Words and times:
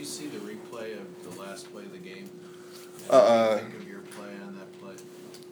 you 0.00 0.06
see 0.06 0.28
the 0.28 0.38
replay 0.38 0.98
of 0.98 1.06
the 1.30 1.38
last 1.38 1.70
play 1.70 1.82
of 1.82 1.92
the 1.92 1.98
game? 1.98 2.28
Uh, 3.10 3.12
uh, 3.12 3.58
think 3.58 3.74
of 3.74 3.86
your 3.86 4.00
play 4.00 4.30
on 4.46 4.56
that 4.56 4.80
play. 4.80 4.94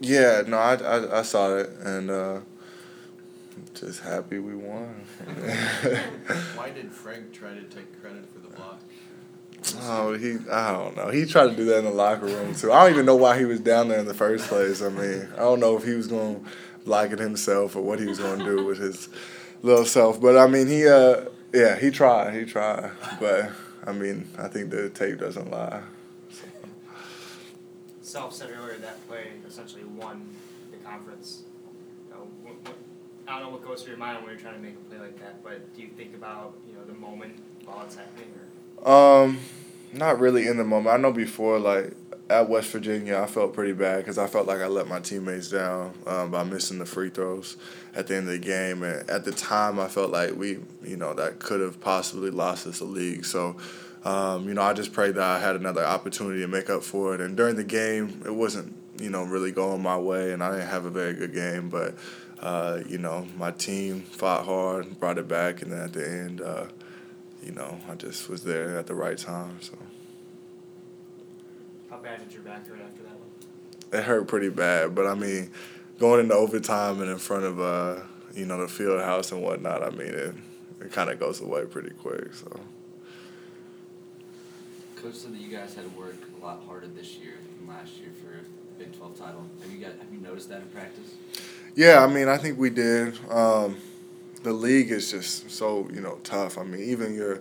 Yeah, 0.01 0.43
no, 0.47 0.57
I, 0.57 0.75
I, 0.77 1.19
I 1.19 1.23
saw 1.23 1.57
it 1.57 1.69
and 1.85 2.11
uh, 2.11 2.41
just 3.75 4.01
happy 4.01 4.39
we 4.39 4.55
won. 4.55 5.05
Why 6.55 6.71
did 6.71 6.91
Frank 6.91 7.33
try 7.35 7.51
to 7.51 7.63
take 7.65 8.01
credit 8.01 8.25
for 8.33 8.39
the 8.39 8.57
block? 8.57 8.81
Oh, 9.83 10.15
he 10.17 10.39
I 10.51 10.73
don't 10.73 10.97
know. 10.97 11.11
He 11.11 11.27
tried 11.27 11.51
to 11.51 11.57
do 11.57 11.67
that 11.67 11.81
in 11.81 11.85
the 11.85 11.91
locker 11.91 12.25
room 12.25 12.55
too. 12.55 12.73
I 12.73 12.85
don't 12.85 12.95
even 12.95 13.07
know 13.07 13.17
why 13.17 13.39
he 13.39 13.45
was 13.45 13.61
down 13.61 13.89
there 13.89 13.99
in 13.99 14.07
the 14.07 14.15
first 14.15 14.49
place. 14.49 14.81
I 14.81 14.89
mean, 14.89 15.29
I 15.35 15.41
don't 15.41 15.61
know 15.61 15.77
if 15.77 15.85
he 15.85 15.93
was 15.93 16.07
going 16.07 16.43
to 16.43 16.51
block 16.87 17.13
it 17.13 17.19
himself 17.19 17.77
or 17.77 17.83
what 17.83 17.99
he 17.99 18.07
was 18.07 18.19
going 18.19 18.39
to 18.39 18.45
do 18.47 18.65
with 18.65 18.79
his 18.79 19.11
little 19.61 19.85
self. 19.85 20.19
But 20.19 20.39
I 20.39 20.47
mean, 20.47 20.69
he 20.69 20.89
uh 20.89 21.27
yeah, 21.53 21.77
he 21.77 21.91
tried. 21.91 22.35
He 22.35 22.45
tried. 22.47 22.93
But 23.21 23.51
I 23.89 23.93
mean, 23.93 24.29
I 24.37 24.49
think 24.49 24.69
the 24.71 24.91
tape 24.91 25.19
doesn't 25.19 25.51
lie. 25.51 25.81
Self 28.03 28.35
said 28.35 28.51
earlier 28.51 28.77
that 28.77 29.07
play 29.09 29.29
essentially 29.47 29.85
won 29.85 30.29
the 30.71 30.77
conference. 30.79 31.45
You 32.07 32.15
know, 32.15 32.27
what, 32.43 32.55
what, 32.67 32.77
I 33.27 33.39
don't 33.39 33.49
know 33.49 33.53
what 33.53 33.65
goes 33.65 33.83
through 33.83 33.93
your 33.93 33.99
mind 33.99 34.19
when 34.23 34.33
you're 34.33 34.41
trying 34.41 34.57
to 34.57 34.61
make 34.61 34.75
a 34.75 34.91
play 34.91 34.99
like 34.99 35.19
that, 35.21 35.43
but 35.43 35.75
do 35.75 35.81
you 35.81 35.89
think 35.89 36.15
about 36.15 36.55
you 36.69 36.75
know 36.75 36.85
the 36.85 36.99
moment 36.99 37.35
while 37.65 37.83
it's 37.87 37.97
happening, 37.97 38.29
or? 38.85 39.25
Um, 39.25 39.39
not 39.95 40.21
really 40.21 40.47
in 40.47 40.59
the 40.59 40.65
moment. 40.65 40.95
I 40.95 40.99
know 40.99 41.13
before, 41.13 41.59
like 41.59 41.95
at 42.31 42.49
West 42.49 42.71
Virginia, 42.71 43.19
I 43.19 43.27
felt 43.27 43.55
pretty 43.55 43.73
bad 43.73 43.99
because 43.99 44.19
I 44.19 44.27
felt 44.27 44.47
like 44.47 44.61
I 44.61 44.67
let 44.67 44.87
my 44.87 45.01
teammates 45.01 45.51
down 45.51 45.95
um, 46.07 46.31
by 46.31 46.45
missing 46.45 46.79
the 46.79 46.87
free 46.87 47.11
throws 47.11 47.57
at 47.95 48.07
the 48.07 48.17
end 48.17 48.27
of 48.27 48.33
the 48.33 48.39
game. 48.39 48.83
And 48.83 49.09
at 49.09 49.25
the 49.25 49.33
time, 49.33 49.81
I 49.81 49.89
felt 49.89 50.11
like 50.11 50.35
we, 50.35 50.59
you 50.85 50.97
know, 50.97 51.15
that 51.15 51.39
could 51.39 51.61
have 51.61 51.81
possibly 51.81 52.31
lost 52.31 52.67
us 52.67 52.81
the 52.81 52.85
league. 52.85 53.25
So 53.25 53.57
um, 54.05 54.49
you 54.49 54.55
know, 54.55 54.63
I 54.63 54.73
just 54.73 54.93
prayed 54.93 55.17
that 55.17 55.25
I 55.25 55.39
had 55.39 55.57
another 55.57 55.85
opportunity 55.85 56.41
to 56.41 56.49
make 56.49 56.71
up 56.71 56.83
for 56.83 57.15
it. 57.15 57.21
And 57.21 57.37
during 57.37 57.57
the 57.57 57.65
game, 57.65 58.23
it 58.25 58.35
wasn't, 58.35 58.75
you 58.99 59.11
know, 59.11 59.25
really 59.25 59.53
going 59.53 59.83
my 59.83 59.99
way, 59.99 60.33
and 60.33 60.43
I 60.43 60.53
didn't 60.53 60.69
have 60.69 60.85
a 60.85 60.91
very 60.91 61.15
good 61.15 61.35
game. 61.35 61.69
But, 61.69 61.95
uh, 62.41 62.81
you 62.89 62.99
know, 62.99 63.27
my 63.37 63.51
team 63.51 64.03
fought 64.03 64.45
hard, 64.45 64.99
brought 65.01 65.19
it 65.19 65.29
back, 65.29 65.63
and 65.63 65.73
then 65.73 65.81
at 65.81 65.93
the 65.93 66.09
end, 66.09 66.41
uh, 66.41 66.67
you 67.43 67.53
know, 67.53 67.79
I 67.91 67.97
just 67.97 68.29
was 68.29 68.45
there 68.45 68.79
at 68.79 68.87
the 68.87 68.95
right 68.95 69.19
time. 69.19 69.59
So. 69.61 69.77
How 71.91 71.97
bad 71.97 72.21
did 72.21 72.33
your 72.33 72.43
back 72.43 72.67
hurt 72.67 72.81
after 72.81 73.03
that 73.03 73.13
one? 73.13 73.29
It 73.93 74.05
hurt 74.05 74.29
pretty 74.29 74.51
bad, 74.51 74.95
but 74.95 75.07
I 75.07 75.15
mean, 75.15 75.51
going 75.99 76.21
into 76.21 76.35
overtime 76.35 77.01
and 77.01 77.11
in 77.11 77.19
front 77.19 77.45
of, 77.45 77.61
uh, 77.61 78.01
you 78.35 78.45
know, 78.45 78.61
the 78.61 78.69
field 78.69 79.01
house 79.01 79.33
and 79.33 79.43
whatnot, 79.43 79.83
I 79.83 79.91
mean, 79.91 80.09
it, 80.09 80.35
it 80.81 80.93
kind 80.93 81.11
of 81.11 81.19
goes 81.19 81.41
away 81.41 81.65
pretty 81.65 81.91
quick. 81.91 82.35
So. 82.35 82.61
Coach 84.97 85.15
said 85.15 85.33
that 85.33 85.41
you 85.41 85.49
guys 85.49 85.75
had 85.75 85.85
to 85.85 85.99
work 85.99 86.17
a 86.41 86.45
lot 86.45 86.61
harder 86.67 86.89
this 86.89 87.17
year 87.17 87.35
than 87.59 87.69
last 87.69 87.99
year 87.99 88.11
for 88.23 88.35
a 88.35 88.79
Big 88.79 88.97
Twelve 88.97 89.17
title. 89.19 89.47
Have 89.63 89.73
you 89.73 89.79
got 89.79 89.93
have 89.93 90.13
you 90.13 90.21
noticed 90.21 90.49
that 90.51 90.61
in 90.61 90.69
practice? 90.69 91.15
Yeah, 91.75 92.05
I 92.05 92.13
mean, 92.13 92.29
I 92.29 92.37
think 92.37 92.59
we 92.59 92.71
did. 92.71 93.19
Um, 93.31 93.77
the 94.43 94.53
league 94.53 94.91
is 94.91 95.11
just 95.11 95.51
so 95.51 95.89
you 95.93 96.01
know 96.01 96.19
tough. 96.25 96.59
I 96.59 96.65
mean, 96.65 96.83
even 96.83 97.15
your 97.15 97.41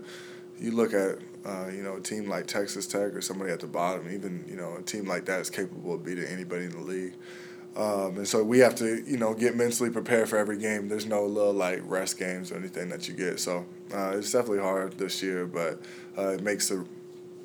you 0.60 0.72
look 0.72 0.94
at 0.94 1.18
uh, 1.48 1.70
you 1.72 1.82
know 1.82 1.96
a 1.96 2.02
team 2.02 2.28
like 2.28 2.48
Texas 2.48 2.86
Tech 2.86 3.14
or 3.14 3.22
somebody 3.22 3.52
at 3.52 3.60
the 3.60 3.68
bottom. 3.68 4.12
Even 4.12 4.44
you 4.48 4.56
know 4.56 4.76
a 4.78 4.82
team 4.82 5.08
like 5.08 5.26
that 5.26 5.40
is 5.40 5.50
capable 5.50 5.96
of 5.96 6.04
beating 6.04 6.26
anybody 6.26 6.66
in 6.66 6.72
the 6.72 6.82
league. 6.82 7.14
Um, 7.76 8.18
and 8.18 8.28
so 8.28 8.44
we 8.44 8.58
have 8.60 8.74
to, 8.76 9.04
you 9.06 9.18
know, 9.18 9.36
get 9.36 9.56
mentally 9.56 9.92
prepared 9.92 10.28
for 10.30 10.38
every 10.38 10.58
game. 10.58 10.88
There's 10.88 11.06
no 11.06 11.24
little 11.28 11.54
like 11.54 11.82
rest 11.86 12.18
games 12.18 12.52
or 12.52 12.56
anything 12.58 12.90
that 12.90 13.08
you 13.08 13.14
get. 13.14 13.40
So 13.40 13.68
uh, 13.94 14.14
it's 14.16 14.32
definitely 14.32 14.64
hard 14.64 14.98
this 14.98 15.22
year, 15.22 15.46
but 15.46 15.84
uh, 16.18 16.30
it 16.30 16.42
makes 16.42 16.70
the 16.70 16.88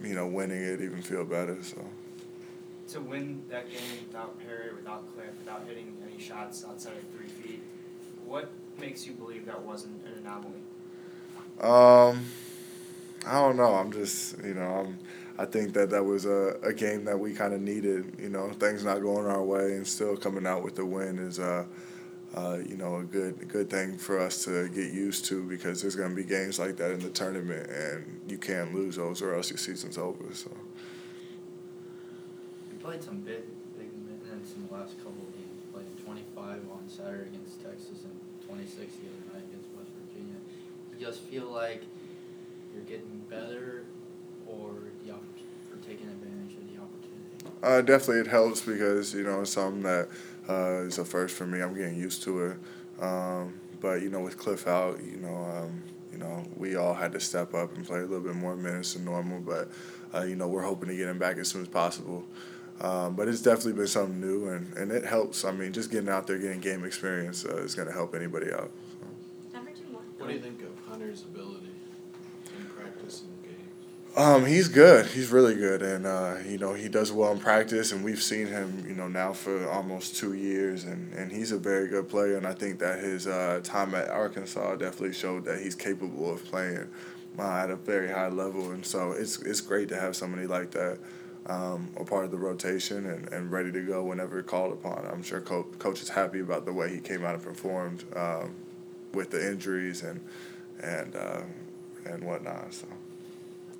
you 0.02 0.14
know, 0.14 0.26
winning 0.26 0.62
it 0.62 0.80
even 0.80 1.02
feel 1.02 1.24
better. 1.24 1.62
So. 1.62 1.84
To 2.88 3.00
win 3.00 3.42
that 3.48 3.70
game 3.70 3.80
without 4.06 4.38
Perry, 4.40 4.74
without 4.74 5.14
Cliff, 5.14 5.30
without 5.38 5.64
hitting 5.66 5.96
any 6.06 6.20
shots 6.20 6.64
outside 6.64 6.94
of 6.94 7.04
three 7.16 7.28
feet, 7.28 7.62
what 8.26 8.50
makes 8.78 9.06
you 9.06 9.12
believe 9.12 9.46
that 9.46 9.62
wasn't 9.62 10.04
an 10.04 10.14
anomaly? 10.18 10.60
Um, 11.60 12.26
I 13.26 13.40
don't 13.40 13.56
know. 13.56 13.74
I'm 13.74 13.92
just, 13.92 14.38
you 14.42 14.54
know, 14.54 14.62
I'm. 14.62 14.98
I 15.38 15.46
think 15.46 15.72
that 15.74 15.90
that 15.90 16.04
was 16.04 16.26
a, 16.26 16.56
a 16.62 16.74
game 16.74 17.04
that 17.06 17.18
we 17.18 17.32
kind 17.32 17.54
of 17.54 17.60
needed. 17.60 18.16
You 18.18 18.28
know, 18.28 18.50
things 18.52 18.84
not 18.84 19.00
going 19.00 19.26
our 19.26 19.42
way 19.42 19.76
and 19.76 19.86
still 19.86 20.16
coming 20.16 20.46
out 20.46 20.62
with 20.62 20.76
the 20.76 20.84
win 20.84 21.18
is. 21.18 21.38
Uh, 21.38 21.64
uh, 22.34 22.58
you 22.66 22.76
know, 22.78 22.96
a 22.96 23.04
good 23.04 23.46
good 23.48 23.68
thing 23.68 23.98
for 23.98 24.18
us 24.18 24.44
to 24.44 24.68
get 24.70 24.90
used 24.92 25.26
to 25.26 25.46
because 25.46 25.82
there's 25.82 25.96
going 25.96 26.08
to 26.08 26.16
be 26.16 26.24
games 26.24 26.58
like 26.58 26.76
that 26.78 26.90
in 26.90 27.00
the 27.00 27.10
tournament, 27.10 27.68
and 27.68 28.20
you 28.26 28.38
can't 28.38 28.74
lose 28.74 28.96
those 28.96 29.20
or 29.20 29.34
else 29.34 29.50
your 29.50 29.58
season's 29.58 29.98
over. 29.98 30.24
So. 30.32 30.50
You 32.70 32.78
played 32.82 33.02
some 33.02 33.20
big 33.20 33.44
big 33.76 33.90
minutes 34.08 34.54
in 34.56 34.66
the 34.66 34.72
last 34.72 34.96
couple 34.98 35.20
of 35.20 35.32
games. 35.36 35.60
Played 35.74 36.04
25 36.04 36.60
on 36.72 36.88
Saturday 36.88 37.28
against 37.28 37.62
Texas 37.62 38.04
and 38.04 38.16
26 38.48 38.76
the 38.80 39.08
other 39.12 39.36
night 39.36 39.44
against 39.52 39.68
West 39.76 39.90
Virginia. 40.00 40.40
You 40.92 41.04
just 41.04 41.20
feel 41.20 41.52
like 41.52 41.84
you're 42.74 42.84
getting 42.84 43.22
better, 43.28 43.84
or 44.46 44.70
the 45.04 45.14
for 45.68 45.76
taking 45.86 46.08
advantage 46.08 46.56
of 46.56 46.72
the 46.72 46.80
opportunity. 46.80 47.62
Uh, 47.62 47.80
definitely, 47.82 48.20
it 48.20 48.26
helps 48.26 48.60
because 48.60 49.14
you 49.14 49.24
know 49.24 49.42
it's 49.42 49.52
something 49.52 49.82
that 49.82 50.08
uh, 50.48 50.84
it's 50.86 50.98
a 50.98 51.04
first 51.04 51.34
for 51.34 51.46
me. 51.46 51.60
I'm 51.60 51.74
getting 51.74 51.96
used 51.96 52.22
to 52.24 52.46
it. 52.46 52.56
Um, 53.00 53.54
but 53.80 54.02
you 54.02 54.10
know, 54.10 54.20
with 54.20 54.38
Cliff 54.38 54.66
out, 54.66 55.02
you 55.02 55.18
know, 55.18 55.34
um, 55.34 55.82
you 56.12 56.18
know, 56.18 56.44
we 56.56 56.76
all 56.76 56.94
had 56.94 57.12
to 57.12 57.20
step 57.20 57.54
up 57.54 57.74
and 57.76 57.84
play 57.84 57.98
a 57.98 58.02
little 58.02 58.20
bit 58.20 58.34
more 58.34 58.56
minutes 58.56 58.94
than 58.94 59.04
normal. 59.04 59.40
But 59.40 59.70
uh, 60.14 60.22
you 60.22 60.36
know, 60.36 60.48
we're 60.48 60.62
hoping 60.62 60.88
to 60.88 60.96
get 60.96 61.08
him 61.08 61.18
back 61.18 61.38
as 61.38 61.48
soon 61.48 61.62
as 61.62 61.68
possible. 61.68 62.24
Um, 62.80 63.14
but 63.14 63.28
it's 63.28 63.42
definitely 63.42 63.74
been 63.74 63.86
something 63.86 64.20
new, 64.20 64.48
and, 64.48 64.76
and 64.76 64.90
it 64.90 65.04
helps. 65.04 65.44
I 65.44 65.52
mean, 65.52 65.72
just 65.72 65.90
getting 65.90 66.08
out 66.08 66.26
there, 66.26 66.38
getting 66.38 66.60
game 66.60 66.84
experience 66.84 67.44
uh, 67.44 67.58
is 67.58 67.74
going 67.74 67.86
to 67.86 67.94
help 67.94 68.14
anybody 68.14 68.52
out. 68.52 68.70
So. 69.00 69.58
What 70.18 70.28
do 70.28 70.34
you 70.34 70.40
think 70.40 70.62
of 70.62 70.70
Hunter's 70.88 71.22
ability 71.22 71.66
in 71.66 71.71
practice 73.02 73.22
and 73.22 73.32
um, 74.14 74.44
he's 74.44 74.68
good. 74.68 75.06
He's 75.06 75.30
really 75.30 75.54
good, 75.54 75.80
and 75.80 76.06
uh, 76.06 76.36
you 76.46 76.58
know 76.58 76.74
he 76.74 76.90
does 76.90 77.10
well 77.10 77.32
in 77.32 77.38
practice, 77.38 77.92
and 77.92 78.04
we've 78.04 78.22
seen 78.22 78.46
him, 78.46 78.84
you 78.86 78.94
know, 78.94 79.08
now 79.08 79.32
for 79.32 79.66
almost 79.70 80.16
two 80.16 80.34
years, 80.34 80.84
and, 80.84 81.14
and 81.14 81.32
he's 81.32 81.50
a 81.50 81.56
very 81.56 81.88
good 81.88 82.10
player. 82.10 82.36
And 82.36 82.46
I 82.46 82.52
think 82.52 82.78
that 82.80 82.98
his 83.00 83.26
uh, 83.26 83.60
time 83.64 83.94
at 83.94 84.10
Arkansas 84.10 84.76
definitely 84.76 85.14
showed 85.14 85.46
that 85.46 85.60
he's 85.60 85.74
capable 85.74 86.30
of 86.30 86.44
playing 86.44 86.90
uh, 87.38 87.56
at 87.56 87.70
a 87.70 87.76
very 87.76 88.10
high 88.10 88.28
level, 88.28 88.72
and 88.72 88.84
so 88.84 89.12
it's 89.12 89.40
it's 89.40 89.62
great 89.62 89.88
to 89.88 89.98
have 89.98 90.14
somebody 90.14 90.46
like 90.46 90.72
that 90.72 90.98
um, 91.46 91.88
a 91.96 92.04
part 92.04 92.26
of 92.26 92.30
the 92.30 92.38
rotation 92.38 93.06
and, 93.06 93.32
and 93.32 93.50
ready 93.50 93.72
to 93.72 93.80
go 93.80 94.04
whenever 94.04 94.42
called 94.42 94.74
upon. 94.74 95.06
I'm 95.10 95.22
sure 95.22 95.40
Co- 95.40 95.66
coach 95.78 96.02
is 96.02 96.10
happy 96.10 96.40
about 96.40 96.66
the 96.66 96.72
way 96.74 96.90
he 96.90 97.00
came 97.00 97.24
out 97.24 97.34
and 97.34 97.42
performed 97.42 98.04
um, 98.14 98.54
with 99.14 99.30
the 99.30 99.50
injuries 99.50 100.02
and 100.02 100.20
and 100.82 101.16
uh, 101.16 101.42
and 102.04 102.24
whatnot. 102.24 102.72
So. 102.72 102.86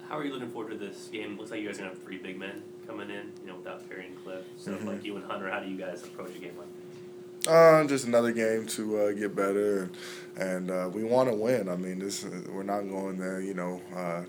How 0.09 0.19
are 0.19 0.25
you 0.25 0.33
looking 0.33 0.51
forward 0.51 0.71
to 0.71 0.77
this 0.77 1.09
game? 1.11 1.39
Looks 1.39 1.51
like 1.51 1.61
you 1.61 1.67
guys 1.69 1.79
are 1.79 1.85
gonna 1.85 1.95
have 1.95 2.03
three 2.03 2.19
big 2.19 2.39
men 2.39 2.63
coming 2.87 3.11
in, 3.11 3.33
you 3.43 3.49
know, 3.49 3.57
without 3.57 3.89
Perry 3.89 4.07
and 4.07 4.23
Cliff. 4.23 4.45
So 4.59 4.73
mm-hmm. 4.73 4.87
like 4.87 5.05
you 5.05 5.17
and 5.17 5.25
Hunter, 5.25 5.51
how 5.51 5.61
do 5.61 5.71
you 5.71 5.77
guys 5.77 6.03
approach 6.03 6.35
a 6.37 6.39
game 6.39 6.53
like 6.59 6.69
this? 6.77 7.49
Uh, 7.53 7.85
just 7.89 8.07
another 8.07 8.33
game 8.33 8.67
to 8.67 8.99
uh, 8.99 9.13
get 9.13 9.35
better, 9.35 9.83
and 9.83 9.97
and 10.37 10.71
uh, 10.71 10.91
we 10.93 11.03
want 11.03 11.29
to 11.29 11.35
win. 11.35 11.69
I 11.69 11.77
mean, 11.77 11.99
this 11.99 12.25
we're 12.25 12.63
not 12.63 12.83
going 12.83 13.19
there, 13.19 13.41
you 13.41 13.55
know, 13.55 13.81
uh, 13.97 14.23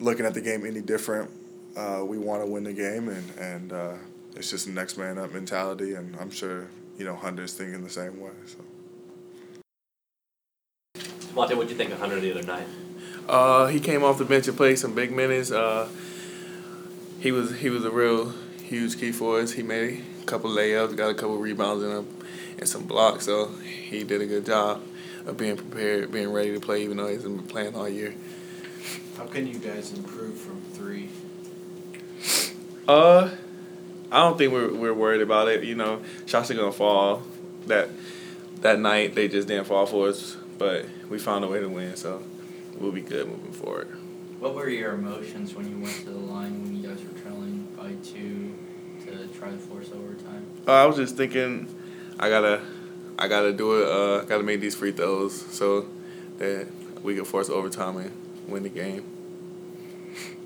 looking 0.00 0.26
at 0.26 0.34
the 0.34 0.40
game 0.40 0.66
any 0.66 0.80
different. 0.80 1.30
Uh, 1.76 2.02
we 2.04 2.18
want 2.18 2.42
to 2.42 2.50
win 2.50 2.64
the 2.64 2.72
game, 2.72 3.08
and 3.08 3.30
and 3.38 3.72
uh, 3.72 3.94
it's 4.34 4.50
just 4.50 4.66
a 4.66 4.70
next 4.70 4.96
man 4.96 5.18
up 5.18 5.32
mentality, 5.32 5.94
and 5.94 6.16
I'm 6.16 6.30
sure 6.30 6.68
you 6.98 7.04
know 7.04 7.14
Hunter's 7.14 7.54
thinking 7.54 7.84
the 7.84 7.90
same 7.90 8.18
way. 8.18 8.32
So. 8.46 8.58
Monte, 11.34 11.54
what 11.54 11.68
did 11.68 11.70
you 11.70 11.76
think 11.76 11.92
of 11.92 12.00
Hunter 12.00 12.18
the 12.18 12.32
other 12.32 12.42
night? 12.42 12.66
Uh, 13.28 13.66
he 13.66 13.78
came 13.78 14.02
off 14.02 14.18
the 14.18 14.24
bench 14.24 14.48
and 14.48 14.56
played 14.56 14.78
some 14.78 14.94
big 14.94 15.12
minutes. 15.12 15.52
Uh, 15.52 15.88
he 17.20 17.30
was 17.30 17.58
he 17.58 17.70
was 17.70 17.84
a 17.84 17.90
real 17.90 18.34
huge 18.62 18.98
key 18.98 19.12
for 19.12 19.40
us. 19.40 19.52
He 19.52 19.62
made 19.62 20.04
a 20.22 20.24
couple 20.24 20.50
layups, 20.50 20.96
got 20.96 21.10
a 21.10 21.14
couple 21.14 21.36
rebounds 21.38 21.84
and, 21.84 22.06
and 22.58 22.68
some 22.68 22.84
blocks. 22.84 23.26
So 23.26 23.48
he 23.88 24.02
did 24.02 24.20
a 24.20 24.26
good 24.26 24.46
job 24.46 24.82
of 25.26 25.36
being 25.36 25.56
prepared, 25.56 26.10
being 26.10 26.32
ready 26.32 26.52
to 26.52 26.60
play, 26.60 26.82
even 26.82 26.96
though 26.96 27.06
he 27.06 27.14
hasn't 27.14 27.36
been 27.36 27.46
playing 27.46 27.76
all 27.76 27.88
year. 27.88 28.14
How 29.16 29.26
can 29.26 29.46
you 29.46 29.58
guys 29.58 29.92
improve 29.92 30.38
from 30.38 30.60
three? 30.72 31.08
Uh, 32.88 33.30
I 34.10 34.18
don't 34.22 34.36
think 34.36 34.52
we're 34.52 34.74
we're 34.74 34.94
worried 34.94 35.20
about 35.20 35.48
it. 35.48 35.62
You 35.62 35.76
know, 35.76 36.02
shots 36.26 36.50
are 36.50 36.54
gonna 36.54 36.72
fall. 36.72 37.22
That 37.66 37.90
that 38.62 38.80
night 38.80 39.14
they 39.14 39.28
just 39.28 39.46
didn't 39.46 39.66
fall 39.66 39.86
for 39.86 40.08
us, 40.08 40.36
but 40.58 40.86
we 41.10 41.18
found 41.18 41.44
a 41.44 41.48
way 41.48 41.60
to 41.60 41.68
win. 41.68 41.96
So 41.96 42.22
we'll 42.78 42.92
be 42.92 43.02
good 43.02 43.28
moving 43.28 43.52
forward. 43.52 43.88
What 44.38 44.54
were 44.54 44.70
your 44.70 44.94
emotions 44.94 45.54
when 45.54 45.68
you 45.70 45.78
went 45.82 45.94
to 45.96 46.10
the 46.10 46.18
line 46.18 46.62
when 46.62 46.74
you 46.74 46.88
guys 46.88 47.04
were 47.04 47.20
trailing 47.20 47.68
by 47.76 47.92
two 48.02 48.54
to 49.04 49.26
try 49.38 49.50
to 49.50 49.58
force 49.58 49.90
overtime? 49.92 50.46
Uh, 50.66 50.72
I 50.72 50.86
was 50.86 50.96
just 50.96 51.16
thinking, 51.16 51.68
I 52.18 52.30
gotta, 52.30 52.62
I 53.18 53.28
gotta 53.28 53.52
do 53.52 53.82
it. 53.82 53.88
Uh, 53.88 54.24
gotta 54.24 54.42
make 54.42 54.60
these 54.60 54.74
free 54.74 54.92
throws 54.92 55.34
so 55.52 55.86
that 56.38 56.68
we 57.02 57.16
can 57.16 57.26
force 57.26 57.50
overtime 57.50 57.98
and 57.98 58.12
win 58.48 58.62
the 58.62 58.70
game. 58.70 59.04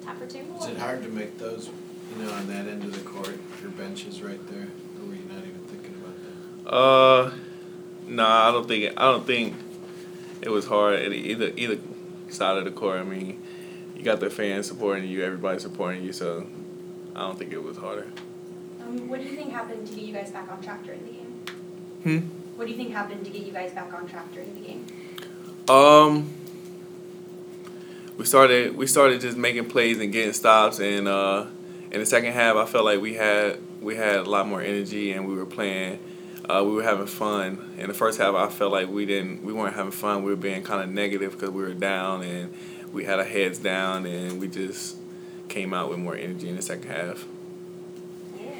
tap 0.04 0.20
or 0.20 0.26
two. 0.26 0.44
Is 0.58 0.66
it 0.66 0.78
hard 0.78 1.02
to 1.04 1.08
make 1.08 1.38
those, 1.38 1.70
you 2.10 2.24
know, 2.24 2.32
on 2.32 2.48
that 2.48 2.66
end 2.66 2.82
of 2.82 2.92
the 2.94 3.08
court, 3.08 3.38
your 3.62 3.70
bench 3.72 4.06
is 4.06 4.22
right 4.22 4.44
there, 4.48 4.66
or 5.00 5.06
were 5.06 5.14
you 5.14 5.24
not 5.28 5.38
even 5.38 5.60
thinking 5.68 5.94
about 5.94 6.16
that? 6.64 6.74
Uh, 6.76 7.34
nah, 8.08 8.48
I 8.48 8.50
don't 8.52 8.66
think 8.66 8.92
I 8.96 9.02
don't 9.02 9.24
think 9.26 9.54
it 10.44 10.50
was 10.50 10.66
hard 10.66 11.00
at 11.00 11.12
either 11.12 11.52
either 11.56 11.78
side 12.28 12.58
of 12.58 12.64
the 12.64 12.70
court. 12.70 13.00
I 13.00 13.04
mean, 13.04 13.42
you 13.96 14.02
got 14.02 14.20
the 14.20 14.28
fans 14.28 14.66
supporting 14.66 15.08
you, 15.08 15.24
everybody 15.24 15.58
supporting 15.58 16.04
you, 16.04 16.12
so 16.12 16.46
I 17.16 17.20
don't 17.20 17.38
think 17.38 17.52
it 17.52 17.62
was 17.62 17.78
harder. 17.78 18.08
Um, 18.82 19.08
what 19.08 19.20
do 19.20 19.26
you 19.26 19.34
think 19.34 19.52
happened 19.52 19.86
to 19.86 19.94
get 19.94 20.04
you 20.04 20.12
guys 20.12 20.30
back 20.30 20.50
on 20.52 20.60
track 20.62 20.84
during 20.84 21.02
the 21.04 21.12
game? 21.12 21.42
Hmm. 22.02 22.18
What 22.56 22.66
do 22.66 22.70
you 22.70 22.76
think 22.76 22.92
happened 22.92 23.24
to 23.24 23.30
get 23.30 23.46
you 23.46 23.52
guys 23.52 23.72
back 23.72 23.92
on 23.94 24.06
track 24.06 24.30
during 24.32 24.54
the 24.54 24.60
game? 24.60 24.86
Um, 25.68 26.30
we 28.18 28.26
started 28.26 28.76
we 28.76 28.86
started 28.86 29.22
just 29.22 29.38
making 29.38 29.70
plays 29.70 29.98
and 29.98 30.12
getting 30.12 30.34
stops, 30.34 30.78
and 30.78 31.08
uh, 31.08 31.46
in 31.90 32.00
the 32.00 32.06
second 32.06 32.34
half, 32.34 32.56
I 32.56 32.66
felt 32.66 32.84
like 32.84 33.00
we 33.00 33.14
had 33.14 33.58
we 33.80 33.96
had 33.96 34.16
a 34.16 34.24
lot 34.24 34.46
more 34.46 34.60
energy 34.60 35.12
and 35.12 35.26
we 35.26 35.34
were 35.34 35.46
playing. 35.46 35.98
Uh, 36.48 36.62
we 36.62 36.72
were 36.72 36.82
having 36.82 37.06
fun. 37.06 37.74
In 37.78 37.88
the 37.88 37.94
first 37.94 38.18
half, 38.18 38.34
I 38.34 38.48
felt 38.48 38.70
like 38.70 38.88
we 38.88 39.06
didn't 39.06 39.42
we 39.42 39.52
weren't 39.52 39.74
having 39.74 39.92
fun. 39.92 40.22
We 40.22 40.30
were 40.30 40.36
being 40.36 40.62
kind 40.62 40.82
of 40.82 40.90
negative 40.90 41.32
because 41.32 41.50
we 41.50 41.62
were 41.62 41.74
down 41.74 42.22
and 42.22 42.52
we 42.92 43.04
had 43.04 43.18
our 43.18 43.24
heads 43.24 43.58
down, 43.58 44.06
and 44.06 44.40
we 44.40 44.48
just 44.48 44.96
came 45.48 45.72
out 45.72 45.90
with 45.90 45.98
more 45.98 46.14
energy 46.14 46.48
in 46.48 46.56
the 46.56 46.62
second 46.62 46.90
half. 46.90 47.26